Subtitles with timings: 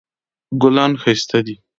[0.61, 1.55] ګلان ښایسته دي